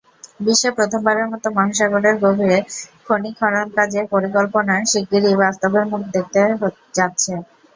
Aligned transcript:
বিশ্বে 0.39 0.69
প্রথমবারের 0.77 1.27
মতো 1.31 1.47
মহাসাগরের 1.55 2.15
গভীরে 2.23 2.57
খনি 3.05 3.31
খননকাজের 3.39 4.05
পরিকল্পনা 4.13 4.75
শিগগিরই 4.91 5.35
বাস্তবের 5.41 5.85
মুখ 5.91 6.01
দেখতে 6.15 6.39
যাচ্ছে। 6.97 7.33